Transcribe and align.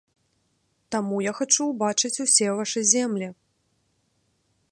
Таму 0.95 1.15
я 1.25 1.33
хачу 1.39 1.67
ўбачыць 1.71 2.21
усе 2.25 2.47
вашы 2.59 2.79
землі. 2.95 3.27